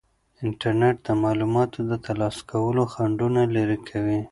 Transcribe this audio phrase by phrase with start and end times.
[0.45, 4.19] انټرنیټ د معلوماتو د ترلاسه کولو خنډونه لرې کوي.